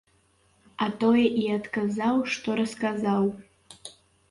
А 0.85 0.87
тое 1.03 1.25
і 1.41 1.43
адказаў, 1.59 2.15
што 2.39 2.59
расказаў. 2.63 3.31